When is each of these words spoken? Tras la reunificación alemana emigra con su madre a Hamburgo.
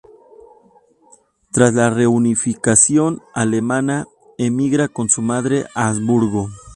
Tras 1.51 1.75
la 1.75 1.91
reunificación 1.91 3.21
alemana 3.35 4.07
emigra 4.39 4.87
con 4.87 5.09
su 5.09 5.21
madre 5.21 5.67
a 5.75 5.89
Hamburgo. 5.89 6.49